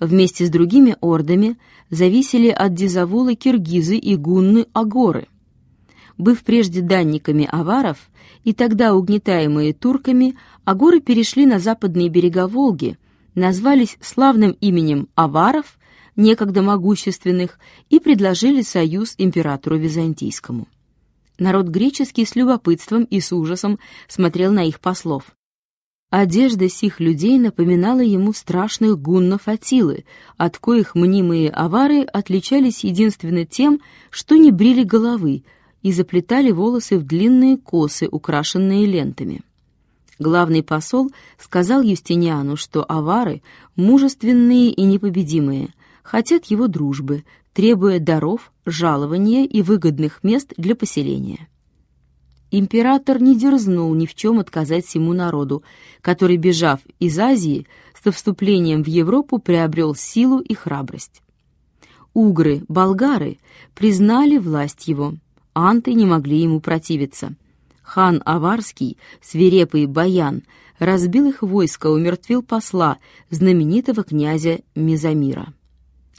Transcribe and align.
Вместе 0.00 0.46
с 0.46 0.50
другими 0.50 0.96
ордами 1.00 1.58
зависели 1.90 2.48
от 2.48 2.74
Дизавула 2.74 3.34
киргизы 3.34 3.96
и 3.96 4.16
гунны-агоры. 4.16 5.26
Быв 6.16 6.42
прежде 6.42 6.82
данниками 6.82 7.48
аваров 7.50 8.10
и 8.44 8.52
тогда 8.52 8.94
угнетаемые 8.94 9.72
турками, 9.72 10.36
агоры 10.64 11.00
перешли 11.00 11.46
на 11.46 11.58
западные 11.58 12.08
берега 12.08 12.46
Волги, 12.46 12.98
назвались 13.34 13.98
славным 14.00 14.52
именем 14.60 15.08
аваров, 15.14 15.78
некогда 16.16 16.62
могущественных, 16.62 17.58
и 17.90 18.00
предложили 18.00 18.62
союз 18.62 19.14
императору 19.18 19.76
Византийскому. 19.76 20.66
Народ 21.38 21.68
греческий 21.68 22.24
с 22.24 22.34
любопытством 22.34 23.04
и 23.04 23.20
с 23.20 23.32
ужасом 23.32 23.78
смотрел 24.08 24.52
на 24.52 24.64
их 24.64 24.80
послов. 24.80 25.37
Одежда 26.10 26.70
сих 26.70 27.00
людей 27.00 27.38
напоминала 27.38 28.00
ему 28.00 28.32
страшных 28.32 28.98
гуннов 28.98 29.46
Атилы, 29.46 30.04
от 30.38 30.56
коих 30.56 30.94
мнимые 30.94 31.50
авары 31.50 32.00
отличались 32.02 32.82
единственно 32.82 33.44
тем, 33.44 33.82
что 34.08 34.36
не 34.36 34.50
брили 34.50 34.84
головы 34.84 35.44
и 35.82 35.92
заплетали 35.92 36.50
волосы 36.50 36.98
в 36.98 37.04
длинные 37.04 37.58
косы, 37.58 38.08
украшенные 38.10 38.86
лентами. 38.86 39.42
Главный 40.18 40.62
посол 40.62 41.10
сказал 41.38 41.82
Юстиниану, 41.82 42.56
что 42.56 42.84
авары, 42.88 43.42
мужественные 43.76 44.70
и 44.70 44.82
непобедимые, 44.84 45.74
хотят 46.02 46.46
его 46.46 46.68
дружбы, 46.68 47.24
требуя 47.52 47.98
даров, 47.98 48.50
жалования 48.64 49.44
и 49.44 49.60
выгодных 49.60 50.24
мест 50.24 50.54
для 50.56 50.74
поселения. 50.74 51.48
Император 52.50 53.20
не 53.20 53.36
дерзнул 53.36 53.94
ни 53.94 54.06
в 54.06 54.14
чем 54.14 54.38
отказать 54.38 54.86
всему 54.86 55.12
народу, 55.12 55.62
который, 56.00 56.36
бежав 56.36 56.80
из 56.98 57.18
Азии, 57.18 57.66
со 58.02 58.10
вступлением 58.10 58.82
в 58.82 58.86
Европу 58.86 59.38
приобрел 59.38 59.94
силу 59.94 60.40
и 60.40 60.54
храбрость. 60.54 61.22
Угры, 62.14 62.62
болгары 62.68 63.38
признали 63.74 64.38
власть 64.38 64.88
его, 64.88 65.14
анты 65.52 65.92
не 65.92 66.06
могли 66.06 66.40
ему 66.40 66.60
противиться. 66.60 67.34
Хан 67.82 68.22
Аварский, 68.24 68.96
свирепый 69.20 69.86
баян, 69.86 70.42
разбил 70.78 71.28
их 71.28 71.42
войско, 71.42 71.88
умертвил 71.88 72.42
посла, 72.42 72.98
знаменитого 73.30 74.04
князя 74.04 74.60
Мизамира 74.74 75.52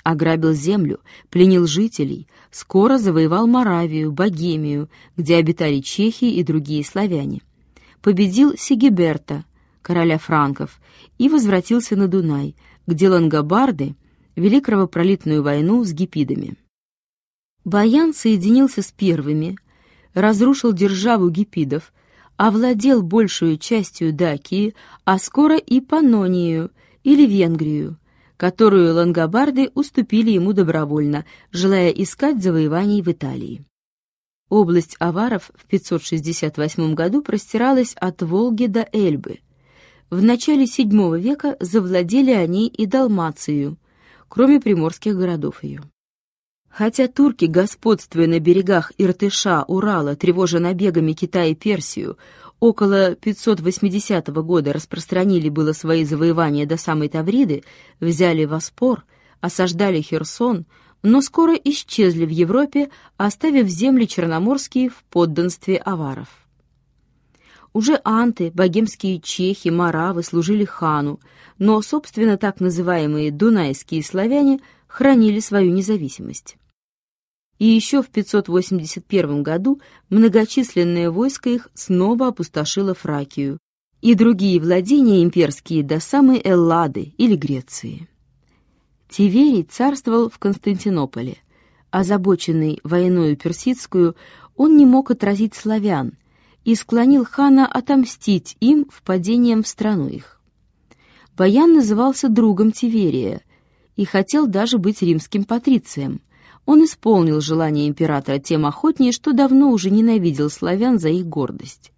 ограбил 0.03 0.53
землю, 0.53 0.99
пленил 1.29 1.67
жителей, 1.67 2.27
скоро 2.51 2.97
завоевал 2.97 3.47
Моравию, 3.47 4.11
Богемию, 4.11 4.89
где 5.17 5.35
обитали 5.35 5.79
чехи 5.79 6.25
и 6.25 6.43
другие 6.43 6.83
славяне. 6.83 7.41
Победил 8.01 8.55
Сигиберта, 8.57 9.45
короля 9.81 10.17
франков, 10.17 10.79
и 11.17 11.29
возвратился 11.29 11.95
на 11.95 12.07
Дунай, 12.07 12.55
где 12.87 13.09
лангобарды 13.09 13.95
вели 14.35 14.61
кровопролитную 14.61 15.43
войну 15.43 15.83
с 15.83 15.91
гипидами. 15.91 16.55
Баян 17.65 18.13
соединился 18.13 18.81
с 18.81 18.91
первыми, 18.91 19.57
разрушил 20.13 20.73
державу 20.73 21.29
гипидов, 21.29 21.93
овладел 22.37 23.01
большую 23.01 23.57
частью 23.57 24.13
Дакии, 24.13 24.73
а 25.03 25.19
скоро 25.19 25.57
и 25.57 25.81
Панонию 25.81 26.71
или 27.03 27.25
Венгрию, 27.25 27.97
которую 28.39 28.95
лангобарды 28.95 29.69
уступили 29.75 30.31
ему 30.31 30.53
добровольно, 30.53 31.25
желая 31.51 31.89
искать 31.89 32.41
завоеваний 32.41 33.01
в 33.01 33.09
Италии. 33.09 33.65
Область 34.47 34.95
аваров 34.97 35.51
в 35.55 35.65
568 35.65 36.93
году 36.95 37.21
простиралась 37.21 37.93
от 37.95 38.21
Волги 38.21 38.67
до 38.67 38.87
Эльбы. 38.93 39.39
В 40.09 40.23
начале 40.23 40.63
VII 40.63 41.19
века 41.19 41.57
завладели 41.59 42.31
они 42.31 42.69
и 42.69 42.85
Далмацию, 42.85 43.77
кроме 44.29 44.61
приморских 44.61 45.17
городов 45.17 45.61
ее. 45.61 45.81
Хотя 46.69 47.09
турки, 47.09 47.43
господствуя 47.43 48.27
на 48.27 48.39
берегах 48.39 48.93
Иртыша, 48.97 49.65
Урала, 49.67 50.15
тревожа 50.15 50.59
набегами 50.59 51.11
Китая 51.11 51.47
и 51.47 51.55
Персию, 51.55 52.17
около 52.59 53.15
580 53.15 54.27
года 54.27 54.73
распространили 54.73 55.49
было 55.49 55.73
свои 55.73 56.03
завоевания 56.03 56.65
до 56.65 56.77
самой 56.77 57.09
Тавриды, 57.09 57.63
взяли 57.99 58.45
Воспор, 58.45 59.05
осаждали 59.41 60.01
Херсон, 60.01 60.65
но 61.01 61.21
скоро 61.21 61.53
исчезли 61.53 62.25
в 62.25 62.29
Европе, 62.29 62.89
оставив 63.17 63.67
земли 63.67 64.05
черноморские 64.05 64.89
в 64.89 65.03
подданстве 65.09 65.77
аваров. 65.77 66.27
Уже 67.71 68.01
анты, 68.03 68.51
богемские 68.53 69.19
чехи, 69.21 69.69
маравы 69.69 70.23
служили 70.23 70.65
хану, 70.65 71.19
но, 71.57 71.81
собственно, 71.81 72.37
так 72.37 72.59
называемые 72.59 73.31
дунайские 73.31 74.03
славяне 74.03 74.59
хранили 74.87 75.39
свою 75.39 75.71
независимость 75.71 76.57
и 77.59 77.65
еще 77.65 78.01
в 78.01 78.07
581 78.07 79.43
году 79.43 79.81
многочисленное 80.09 81.11
войско 81.11 81.49
их 81.49 81.67
снова 81.73 82.27
опустошило 82.27 82.93
Фракию 82.93 83.59
и 84.01 84.15
другие 84.15 84.61
владения 84.61 85.23
имперские 85.23 85.83
до 85.83 85.99
самой 85.99 86.41
Эллады 86.43 87.13
или 87.17 87.35
Греции. 87.35 88.07
Тиверий 89.09 89.63
царствовал 89.63 90.29
в 90.29 90.39
Константинополе. 90.39 91.37
Озабоченный 91.91 92.79
войною 92.83 93.35
персидскую, 93.35 94.15
он 94.55 94.77
не 94.77 94.85
мог 94.85 95.11
отразить 95.11 95.55
славян 95.55 96.13
и 96.63 96.75
склонил 96.75 97.25
хана 97.25 97.67
отомстить 97.67 98.55
им 98.59 98.87
впадением 98.89 99.63
в 99.63 99.67
страну 99.67 100.07
их. 100.07 100.39
Баян 101.35 101.73
назывался 101.73 102.29
другом 102.29 102.71
Тиверия 102.71 103.41
и 103.95 104.05
хотел 104.05 104.47
даже 104.47 104.77
быть 104.77 105.01
римским 105.01 105.43
патрицием– 105.43 106.21
он 106.69 106.85
исполнил 106.85 107.41
желание 107.41 107.87
императора 107.87 108.37
тем 108.37 108.63
охотнее, 108.63 109.11
что 109.11 109.33
давно 109.33 109.71
уже 109.71 109.89
ненавидел 109.89 110.51
славян 110.51 110.99
за 110.99 111.09
их 111.09 111.25
гордость. 111.25 111.91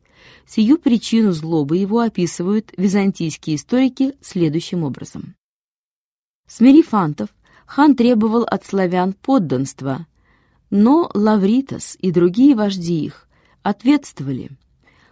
Сию 0.47 0.77
причину 0.77 1.33
злобы 1.33 1.75
его 1.75 1.99
описывают 1.99 2.71
византийские 2.77 3.57
историки 3.57 4.13
следующим 4.21 4.85
образом. 4.85 5.35
Смирив 6.47 6.93
антов, 6.93 7.27
хан 7.65 7.95
требовал 7.95 8.43
от 8.43 8.65
славян 8.65 9.11
подданства, 9.11 10.07
но 10.69 11.11
Лавритос 11.13 11.97
и 11.99 12.09
другие 12.13 12.55
вожди 12.55 13.03
их 13.03 13.27
ответствовали, 13.63 14.51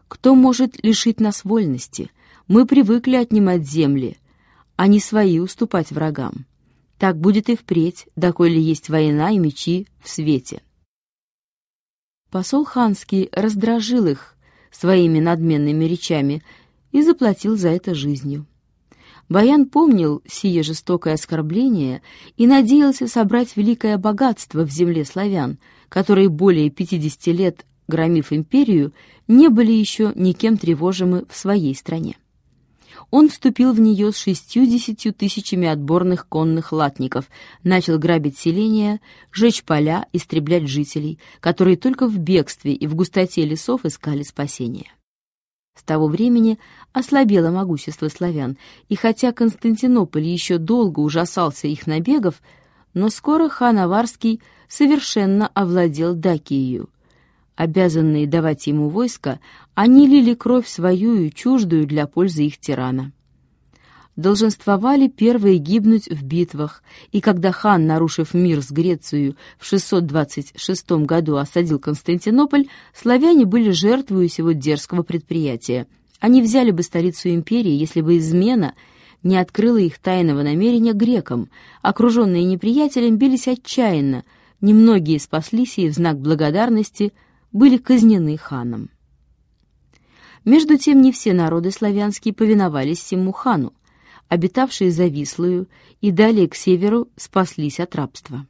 «Кто 0.08 0.36
может 0.36 0.82
лишить 0.86 1.20
нас 1.20 1.44
вольности? 1.44 2.12
Мы 2.48 2.66
привыкли 2.66 3.18
отнимать 3.18 3.68
земли, 3.68 4.16
а 4.78 4.88
не 4.88 5.02
свои 5.02 5.40
уступать 5.40 5.92
врагам. 5.92 6.46
Так 7.00 7.18
будет 7.18 7.50
и 7.50 7.56
впредь, 7.56 8.08
доколе 8.18 8.62
есть 8.62 8.90
война 8.90 9.32
и 9.32 9.40
мечи 9.40 9.88
в 10.04 10.10
свете. 10.10 10.62
Посол 12.30 12.66
ханский 12.66 13.30
раздражил 13.32 14.06
их 14.06 14.36
своими 14.70 15.20
надменными 15.20 15.86
речами 15.86 16.44
и 16.92 17.02
заплатил 17.02 17.56
за 17.56 17.70
это 17.70 17.96
жизнью. 17.96 18.46
Баян 19.30 19.66
помнил 19.66 20.22
сие 20.28 20.62
жестокое 20.62 21.14
оскорбление 21.14 22.02
и 22.36 22.46
надеялся 22.46 23.08
собрать 23.08 23.56
великое 23.56 23.98
богатство 23.98 24.66
в 24.66 24.70
земле 24.70 25.06
славян, 25.06 25.58
которые 25.88 26.28
более 26.28 26.70
50 26.70 27.28
лет, 27.28 27.66
громив 27.88 28.34
империю, 28.34 28.92
не 29.28 29.48
были 29.48 29.72
еще 29.72 30.12
никем 30.16 30.58
тревожимы 30.58 31.26
в 31.30 31.36
своей 31.38 31.74
стране 31.76 32.18
он 33.12 33.30
вступил 33.30 33.74
в 33.74 33.80
нее 33.80 34.12
с 34.12 34.18
шестью-десятью 34.18 35.14
тысячами 35.14 35.68
отборных 35.68 36.28
конных 36.28 36.72
латников, 36.72 37.30
начал 37.64 37.98
грабить 37.98 38.38
селения, 38.38 39.02
жечь 39.32 39.64
поля, 39.64 40.08
истреблять 40.14 40.68
жителей, 40.68 41.20
которые 41.40 41.78
только 41.78 42.08
в 42.08 42.18
бегстве 42.18 42.74
и 42.74 42.88
в 42.88 42.96
густоте 42.96 43.46
лесов 43.46 43.86
искали 43.86 44.24
спасения. 44.24 44.92
С 45.76 45.84
того 45.84 46.08
времени 46.08 46.60
ослабело 46.92 47.52
могущество 47.52 48.10
славян, 48.10 48.58
и 48.90 48.96
хотя 48.96 49.32
Константинополь 49.32 50.26
еще 50.26 50.58
долго 50.58 51.00
ужасался 51.00 51.68
их 51.68 51.88
набегов, 51.88 52.42
но 52.94 53.10
скоро 53.10 53.48
хан 53.48 53.78
Аварский 53.80 54.42
совершенно 54.68 55.48
овладел 55.48 56.16
Дакией, 56.16 56.82
обязанные 57.60 58.26
давать 58.26 58.68
ему 58.68 58.88
войско, 58.88 59.42
они 59.76 60.08
лили 60.08 60.34
кровь 60.34 60.66
свою 60.66 61.16
и 61.18 61.30
чуждую 61.30 61.86
для 61.86 62.08
пользы 62.08 62.46
их 62.46 62.58
тирана. 62.58 63.12
Долженствовали 64.16 65.10
первые 65.10 65.58
гибнуть 65.58 66.08
в 66.08 66.24
битвах, 66.24 66.82
и 67.12 67.20
когда 67.20 67.52
хан, 67.52 67.86
нарушив 67.86 68.34
мир 68.34 68.62
с 68.62 68.72
Грецией, 68.72 69.36
в 69.58 69.66
626 69.66 70.92
году 71.06 71.36
осадил 71.36 71.80
Константинополь, 71.80 72.68
славяне 72.94 73.46
были 73.46 73.72
жертвою 73.72 74.30
сего 74.30 74.54
дерзкого 74.54 75.04
предприятия. 75.04 75.86
Они 76.22 76.42
взяли 76.42 76.72
бы 76.72 76.82
столицу 76.82 77.28
империи, 77.28 77.74
если 77.74 78.00
бы 78.00 78.20
измена 78.20 78.74
не 79.22 79.36
открыла 79.36 79.80
их 79.80 80.00
тайного 80.00 80.44
намерения 80.44 80.94
грекам. 80.94 81.50
Окруженные 81.82 82.46
неприятелем 82.46 83.18
бились 83.18 83.50
отчаянно, 83.50 84.24
немногие 84.62 85.20
спаслись 85.20 85.78
и 85.78 85.90
в 85.90 85.94
знак 85.94 86.22
благодарности– 86.22 87.12
были 87.52 87.78
казнены 87.78 88.38
ханом. 88.38 88.90
Между 90.46 90.78
тем 90.78 91.02
не 91.02 91.12
все 91.12 91.34
народы 91.34 91.72
славянские 91.72 92.34
повиновались 92.34 93.00
всему 93.00 93.32
хану. 93.32 93.74
обитавшие 94.30 94.92
за 94.92 95.08
Вислою 95.08 95.68
и 96.02 96.12
далее 96.12 96.48
к 96.48 96.56
северу, 96.56 97.10
спаслись 97.18 97.80
от 97.80 97.96
рабства. 97.96 98.46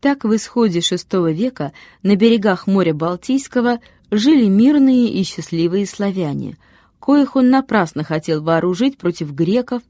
Так 0.00 0.24
в 0.24 0.34
исходе 0.34 0.78
VI 0.78 1.32
века 1.34 1.72
на 2.02 2.16
берегах 2.16 2.66
моря 2.66 2.94
Балтийского 2.94 3.80
жили 4.10 4.46
мирные 4.48 5.08
и 5.08 5.22
счастливые 5.22 5.86
славяне, 5.86 6.56
коих 6.98 7.36
он 7.36 7.50
напрасно 7.50 8.02
хотел 8.04 8.42
вооружить 8.42 8.96
против 8.96 9.32
греков 9.32 9.82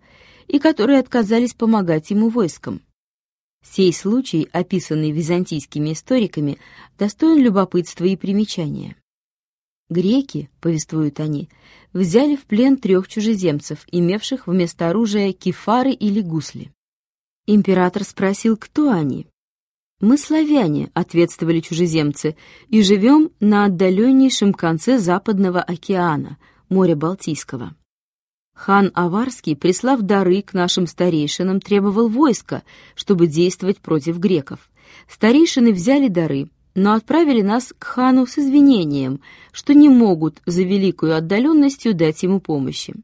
и 0.48 0.58
которые 0.58 0.98
отказались 0.98 1.54
помогать 1.54 2.10
ему 2.10 2.28
войскам. 2.28 2.82
Сей 3.62 3.92
случай, 3.92 4.48
описанный 4.52 5.10
византийскими 5.10 5.92
историками, 5.92 6.58
достоин 6.98 7.42
любопытства 7.42 8.04
и 8.04 8.16
примечания. 8.16 8.96
Греки, 9.90 10.48
повествуют 10.60 11.20
они, 11.20 11.50
взяли 11.92 12.36
в 12.36 12.44
плен 12.44 12.76
трех 12.76 13.08
чужеземцев, 13.08 13.84
имевших 13.90 14.46
вместо 14.46 14.88
оружия 14.88 15.32
кефары 15.32 15.92
или 15.92 16.20
гусли. 16.20 16.70
Император 17.46 18.04
спросил, 18.04 18.56
кто 18.56 18.90
они. 18.90 19.26
«Мы 20.00 20.16
славяне»,— 20.16 20.90
ответствовали 20.94 21.60
чужеземцы, 21.60 22.36
«и 22.68 22.82
живем 22.82 23.32
на 23.40 23.66
отдаленнейшем 23.66 24.54
конце 24.54 24.98
Западного 24.98 25.60
океана, 25.60 26.38
моря 26.68 26.96
Балтийского». 26.96 27.74
Хан 28.60 28.90
Аварский, 28.92 29.56
прислав 29.56 30.02
дары 30.02 30.42
к 30.42 30.52
нашим 30.52 30.86
старейшинам, 30.86 31.62
требовал 31.62 32.08
войска, 32.08 32.62
чтобы 32.94 33.26
действовать 33.26 33.78
против 33.78 34.18
греков. 34.18 34.70
Старейшины 35.08 35.72
взяли 35.72 36.08
дары, 36.08 36.50
но 36.74 36.92
отправили 36.92 37.40
нас 37.40 37.72
к 37.78 37.82
хану 37.82 38.26
с 38.26 38.36
извинением, 38.36 39.22
что 39.50 39.72
не 39.72 39.88
могут 39.88 40.42
за 40.44 40.62
великую 40.62 41.16
отдаленностью 41.16 41.94
дать 41.94 42.22
ему 42.22 42.38
помощи. 42.38 42.94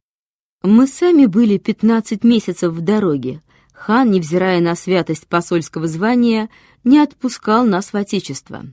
Мы 0.62 0.86
сами 0.86 1.24
были 1.24 1.56
пятнадцать 1.56 2.22
месяцев 2.22 2.74
в 2.74 2.82
дороге. 2.82 3.40
Хан, 3.72 4.10
невзирая 4.10 4.60
на 4.60 4.74
святость 4.74 5.26
посольского 5.26 5.86
звания, 5.86 6.50
не 6.84 6.98
отпускал 6.98 7.64
нас 7.64 7.94
в 7.94 7.96
Отечество. 7.96 8.66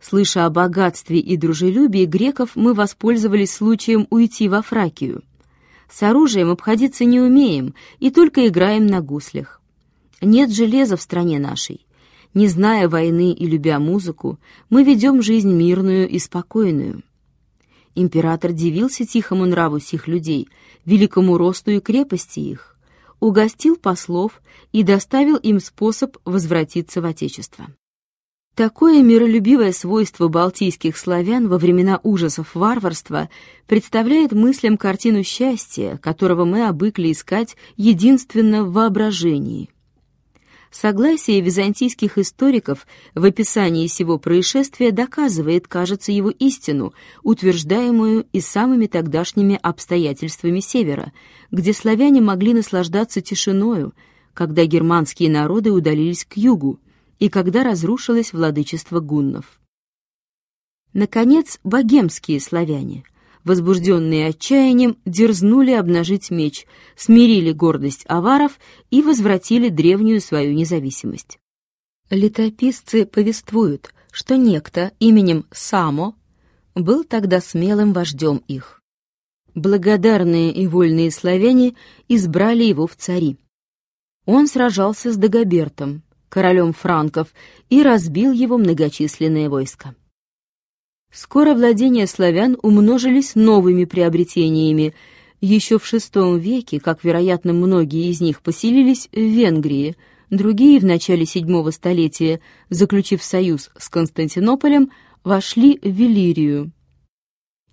Слыша 0.00 0.46
о 0.46 0.50
богатстве 0.50 1.20
и 1.20 1.36
дружелюбии 1.36 2.06
греков, 2.06 2.56
мы 2.56 2.74
воспользовались 2.74 3.54
случаем 3.54 4.08
уйти 4.10 4.48
во 4.48 4.62
Фракию. 4.62 5.22
С 5.92 6.02
оружием 6.02 6.50
обходиться 6.50 7.04
не 7.04 7.20
умеем 7.20 7.74
и 7.98 8.10
только 8.10 8.48
играем 8.48 8.86
на 8.86 9.00
гуслях. 9.02 9.60
Нет 10.20 10.50
железа 10.50 10.96
в 10.96 11.02
стране 11.02 11.38
нашей. 11.38 11.86
Не 12.32 12.48
зная 12.48 12.88
войны 12.88 13.32
и 13.32 13.46
любя 13.46 13.78
музыку, 13.78 14.38
мы 14.70 14.84
ведем 14.84 15.20
жизнь 15.20 15.52
мирную 15.52 16.08
и 16.08 16.18
спокойную. 16.18 17.02
Император 17.94 18.52
дивился 18.52 19.04
тихому 19.04 19.44
нраву 19.44 19.80
сих 19.80 20.08
людей, 20.08 20.48
великому 20.86 21.36
росту 21.36 21.72
и 21.72 21.80
крепости 21.80 22.40
их 22.40 22.72
угостил 23.22 23.76
послов 23.76 24.42
и 24.72 24.82
доставил 24.82 25.36
им 25.36 25.60
способ 25.60 26.16
возвратиться 26.24 27.00
в 27.00 27.04
Отечество. 27.04 27.68
Такое 28.54 29.02
миролюбивое 29.02 29.72
свойство 29.72 30.28
балтийских 30.28 30.98
славян 30.98 31.48
во 31.48 31.56
времена 31.56 32.00
ужасов 32.02 32.54
варварства 32.54 33.30
представляет 33.66 34.32
мыслям 34.32 34.76
картину 34.76 35.24
счастья, 35.24 35.98
которого 36.02 36.44
мы 36.44 36.66
обыкли 36.66 37.12
искать 37.12 37.56
единственно 37.76 38.64
в 38.64 38.72
воображении– 38.72 39.70
Согласие 40.72 41.42
византийских 41.42 42.16
историков 42.16 42.86
в 43.14 43.26
описании 43.26 43.86
сего 43.88 44.16
происшествия 44.18 44.90
доказывает, 44.90 45.68
кажется, 45.68 46.12
его 46.12 46.30
истину, 46.30 46.94
утверждаемую 47.22 48.26
и 48.32 48.40
самыми 48.40 48.86
тогдашними 48.86 49.58
обстоятельствами 49.62 50.60
Севера, 50.60 51.12
где 51.50 51.74
славяне 51.74 52.22
могли 52.22 52.54
наслаждаться 52.54 53.20
тишиною, 53.20 53.92
когда 54.32 54.64
германские 54.64 55.28
народы 55.28 55.72
удалились 55.72 56.24
к 56.24 56.38
югу 56.38 56.80
и 57.22 57.28
когда 57.28 57.62
разрушилось 57.62 58.32
владычество 58.32 58.98
гуннов. 58.98 59.60
Наконец, 60.92 61.60
богемские 61.62 62.40
славяне– 62.40 63.04
возбужденные 63.44 64.26
отчаянием, 64.26 64.98
дерзнули 65.04 65.70
обнажить 65.70 66.32
меч, 66.32 66.66
смирили 66.96 67.52
гордость 67.52 68.04
аваров 68.08 68.58
и 68.90 69.02
возвратили 69.02 69.68
древнюю 69.68 70.20
свою 70.20 70.52
независимость. 70.52 71.38
Летописцы 72.10 73.06
повествуют, 73.06 73.94
что 74.10 74.36
некто 74.36 74.90
именем 74.98 75.46
Само 75.52 76.16
был 76.74 77.04
тогда 77.04 77.40
смелым 77.40 77.92
вождем 77.92 78.42
их. 78.48 78.82
Благодарные 79.54 80.52
и 80.52 80.66
вольные 80.66 81.12
славяне 81.12 81.76
избрали 82.08 82.64
его 82.64 82.88
в 82.88 82.96
цари. 82.96 83.38
Он 84.24 84.48
сражался 84.48 85.12
с 85.12 85.16
Дагобертом, 85.16 86.02
королем 86.32 86.72
франков, 86.72 87.28
и 87.68 87.82
разбил 87.82 88.32
его 88.32 88.56
многочисленное 88.56 89.50
войско. 89.50 89.94
Скоро 91.12 91.52
владения 91.52 92.06
славян 92.06 92.56
умножились 92.62 93.34
новыми 93.34 93.84
приобретениями. 93.84 94.94
Еще 95.42 95.78
в 95.78 95.84
VI 95.84 96.38
веке, 96.38 96.80
как, 96.80 97.04
вероятно, 97.04 97.52
многие 97.52 98.08
из 98.10 98.22
них 98.22 98.40
поселились 98.40 99.10
в 99.12 99.20
Венгрии, 99.20 99.94
другие 100.30 100.80
в 100.80 100.86
начале 100.86 101.24
VII 101.24 101.70
столетия, 101.70 102.40
заключив 102.70 103.22
союз 103.22 103.70
с 103.76 103.90
Константинополем, 103.90 104.90
вошли 105.24 105.78
в 105.82 105.90
Велирию. 105.90 106.72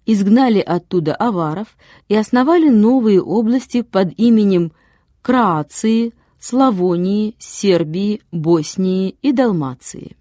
Изгнали 0.05 0.59
оттуда 0.59 1.15
аваров 1.15 1.77
и 2.09 2.15
основали 2.15 2.67
новые 2.67 3.21
области 3.21 3.83
под 3.83 4.11
именем 4.19 4.73
Кроации, 5.21 6.13
Славонии, 6.39 7.35
Сербии, 7.37 8.21
Боснии 8.31 9.17
и 9.21 9.33
Далмации. 9.33 10.15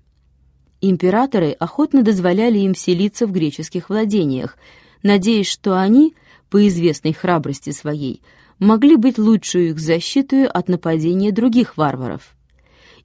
Императоры 0.80 1.52
охотно 1.52 2.02
дозволяли 2.02 2.58
им 2.58 2.74
селиться 2.74 3.26
в 3.26 3.32
греческих 3.32 3.88
владениях, 3.88 4.56
надеясь, 5.04 5.48
что 5.48 5.80
они, 5.80 6.14
по 6.50 6.66
известной 6.66 7.12
храбрости 7.12 7.70
своей, 7.70 8.20
могли 8.58 8.96
быть 8.96 9.16
лучшую 9.16 9.70
их 9.70 9.78
защитой 9.78 10.46
от 10.46 10.68
нападения 10.68 11.30
других 11.30 11.76
варваров. 11.76 12.34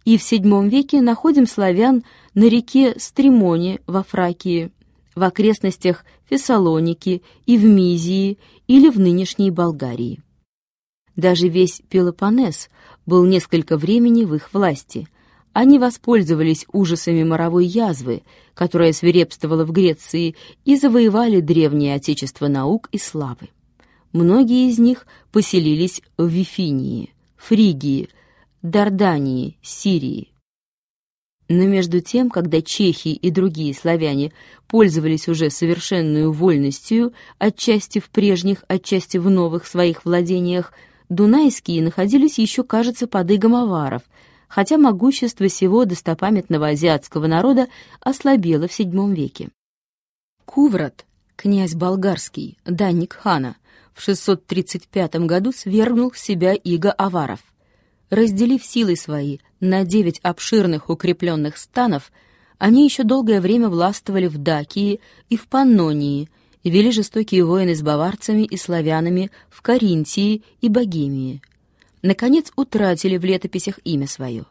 И 0.06 0.18
в 0.18 0.22
VII 0.22 0.68
веке 0.68 1.00
находим 1.00 1.46
славян 1.46 2.04
на 2.34 2.46
реке 2.46 2.96
Стримоне 2.98 3.80
во 3.86 4.02
Фракии, 4.04 4.72
в 5.16 5.22
окрестностях 5.22 6.04
Фессалоники 6.28 7.22
и 7.46 7.58
в 7.60 7.64
Мизии 7.64 8.40
или 8.68 8.90
в 8.90 9.00
нынешней 9.00 9.52
Болгарии. 9.52 10.24
Даже 11.16 11.48
весь 11.48 11.82
Пелопоннес 11.90 12.70
был 13.06 13.26
несколько 13.26 13.78
времени 13.78 14.24
в 14.24 14.36
их 14.36 14.54
власти, 14.54 15.08
они 15.54 15.78
воспользовались 15.78 16.66
ужасами 16.72 17.24
моровой 17.24 17.66
язвы, 17.66 18.24
которая 18.56 18.92
свирепствовала 18.92 19.66
в 19.66 19.72
Греции, 19.72 20.36
и 20.66 20.76
завоевали 20.76 21.42
древнее 21.42 21.96
отечество 21.96 22.48
наук 22.48 22.90
и 22.92 22.98
славы. 22.98 23.50
Многие 24.14 24.70
из 24.70 24.80
них 24.80 25.06
поселились 25.32 26.02
в 26.18 26.28
Вифинии, 26.28 27.14
Фригии, 27.38 28.10
Дардании, 28.62 29.58
Сирии. 29.62 30.30
Но 31.50 31.66
между 31.66 32.00
тем, 32.00 32.30
когда 32.30 32.62
чехи 32.62 33.10
и 33.10 33.30
другие 33.30 33.74
славяне 33.74 34.32
пользовались 34.68 35.28
уже 35.28 35.50
совершенную 35.50 36.32
вольностью, 36.32 37.14
отчасти 37.38 38.00
в 38.00 38.10
прежних, 38.10 38.64
отчасти 38.68 39.18
в 39.18 39.30
новых 39.30 39.68
своих 39.68 40.06
владениях, 40.06 40.74
дунайские 41.14 41.84
находились 41.84 42.40
еще, 42.40 42.64
кажется, 42.64 43.08
под 43.08 43.32
игом 43.32 43.56
аваров– 43.56 44.04
хотя 44.54 44.78
могущество 44.78 45.50
сего 45.50 45.84
достопамятного 45.84 46.68
азиатского 46.68 47.26
народа 47.26 47.70
ослабело 48.02 48.68
в 48.68 48.80
VII 48.80 49.12
веке. 49.12 49.50
Куврат, 50.46 51.08
князь 51.36 51.74
болгарский, 51.74 52.60
данник 52.64 53.14
хана, 53.14 53.56
в 53.96 54.02
635 54.04 55.16
году 55.26 55.52
свергнул 55.52 56.12
в 56.12 56.20
себя 56.20 56.54
иго 56.54 56.92
аваров. 56.92 57.40
Разделив 58.12 58.64
силы 58.64 58.96
свои 58.96 59.40
на 59.60 59.86
девять 59.86 60.20
обширных 60.20 60.92
укрепленных 60.92 61.58
станов, 61.58 62.12
они 62.60 62.86
еще 62.86 63.02
долгое 63.02 63.42
время 63.42 63.70
властвовали 63.70 64.28
в 64.28 64.38
Дакии 64.38 65.00
и 65.30 65.36
в 65.36 65.48
Паннонии, 65.48 66.30
и 66.64 66.70
вели 66.70 66.92
жестокие 66.92 67.46
войны 67.46 67.76
с 67.76 67.82
баварцами 67.82 68.44
и 68.44 68.58
славянами 68.58 69.32
в 69.50 69.62
Каринтии 69.62 70.44
и 70.62 70.70
Богемии– 70.70 71.42
наконец 72.04 72.52
утратили 72.56 73.18
в 73.18 73.26
летописях 73.26 73.80
имя 73.84 74.08
свое. 74.08 74.46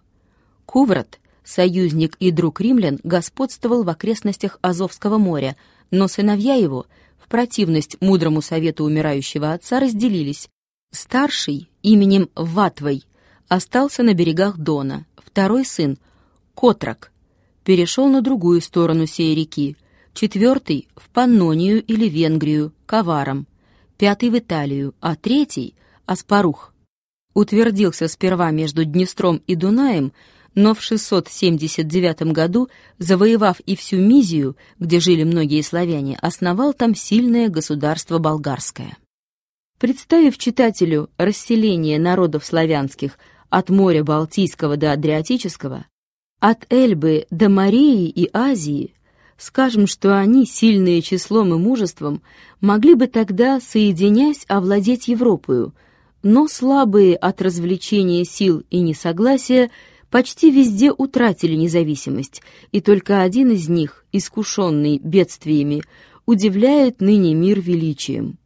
Куврат, 0.67 1.21
союзник 1.45 2.17
и 2.19 2.33
друг 2.33 2.61
римлян, 2.61 2.99
господствовал 3.05 3.85
в 3.85 3.89
окрестностях 3.89 4.59
Азовского 4.63 5.19
моря, 5.19 5.57
но 5.93 6.09
сыновья 6.09 6.55
его, 6.55 6.87
в 7.19 7.29
противность 7.29 7.97
мудрому 8.01 8.43
совету 8.43 8.85
умирающего 8.85 9.53
отца, 9.53 9.79
разделились. 9.79 10.49
Старший, 10.91 11.71
именем 11.83 12.29
Ватвой, 12.35 13.05
остался 13.49 14.03
на 14.03 14.15
берегах 14.15 14.57
Дона, 14.57 15.07
второй 15.17 15.65
сын, 15.65 15.99
Котрак, 16.55 17.13
перешел 17.65 18.09
на 18.09 18.23
другую 18.23 18.61
сторону 18.61 19.07
сей 19.07 19.35
реки, 19.35 19.77
четвертый— 20.15 20.89
в 20.97 21.09
Паннонию 21.11 21.83
или 21.83 22.09
Венгрию, 22.09 22.73
к 22.87 22.93
аварам, 22.95 23.47
пятый— 23.99 24.29
в 24.31 24.39
Италию, 24.39 24.95
а 25.01 25.17
третий— 25.17 25.75
Аспарух, 26.07 26.73
утвердился 27.35 28.09
сперва 28.09 28.51
между 28.51 28.85
Днестром 28.85 29.43
и 29.47 29.55
Дунаем, 29.55 30.13
но 30.55 30.75
в 30.75 30.83
679 30.83 32.33
году, 32.33 32.69
завоевав 32.99 33.61
и 33.61 33.75
всю 33.75 33.97
Мизию, 33.97 34.57
где 34.79 35.01
жили 35.01 35.25
многие 35.25 35.63
славяне, 35.63 36.19
основал 36.21 36.75
там 36.75 36.95
сильное 36.95 37.49
государство 37.49 38.19
болгарское. 38.19 38.99
Представив 39.79 40.37
читателю 40.39 41.11
расселение 41.17 41.99
народов 41.99 42.45
славянских 42.45 43.19
от 43.49 43.71
моря 43.71 44.05
Балтийского 44.05 44.77
до 44.77 44.93
Адриатического, 44.93 45.87
от 46.39 46.67
Эльбы 46.71 47.27
до 47.31 47.49
Марии 47.49 48.09
и 48.09 48.29
Азии, 48.33 48.95
скажем, 49.43 49.89
что 49.89 50.17
они, 50.17 50.47
сильные 50.47 51.03
числом 51.03 51.53
и 51.53 51.59
мужеством, 51.59 52.23
могли 52.61 52.95
бы 52.95 53.09
тогда, 53.09 53.59
соединясь, 53.59 54.45
овладеть 54.47 55.09
Европою, 55.09 55.75
но 56.23 56.47
слабые 56.47 57.17
от 57.17 57.43
развлечения 57.43 58.25
сил 58.25 58.63
и 58.71 58.79
несогласия 58.79 59.73
почти 60.11 60.53
везде 60.53 60.93
утратили 60.93 61.57
независимость, 61.57 62.41
и 62.71 62.81
только 62.81 63.23
один 63.23 63.51
из 63.51 63.69
них, 63.69 64.07
искушенный 64.13 65.01
бедствиями, 65.03 65.83
удивляет 66.25 67.01
ныне 67.01 67.35
мир 67.35 67.61
величием. 67.61 68.39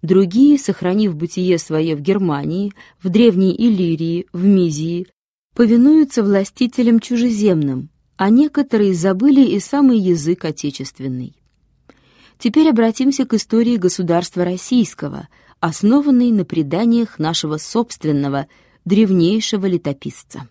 Другие, 0.00 0.58
сохранив 0.60 1.16
бытие 1.16 1.58
свое 1.58 1.96
в 1.96 2.00
Германии, 2.00 2.72
в 3.02 3.08
Древней 3.08 3.52
Иллирии, 3.52 4.26
в 4.32 4.44
Мизии, 4.44 5.08
повинуются 5.56 6.22
властителям 6.22 7.00
чужеземным, 7.00 7.88
а 8.16 8.30
некоторые 8.30 8.94
забыли 8.94 9.42
и 9.42 9.60
самый 9.60 9.98
язык 9.98 10.44
отечественный. 10.44 11.34
Теперь 12.38 12.68
обратимся 12.68 13.24
к 13.24 13.34
истории 13.34 13.76
государства 13.76 14.44
российского, 14.44 15.28
основанной 15.60 16.30
на 16.30 16.44
преданиях 16.44 17.18
нашего 17.18 17.56
собственного, 17.56 18.46
древнейшего 18.84 19.66
летописца. 19.66 20.48